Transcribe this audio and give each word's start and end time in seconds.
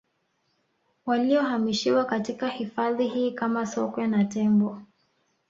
Waliohamishiwa 1.05 2.05
katika 2.05 2.49
hifadhi 2.49 3.07
hii 3.07 3.31
kama 3.31 3.65
Sokwe 3.65 4.07
na 4.07 4.25
Tembo 4.25 4.81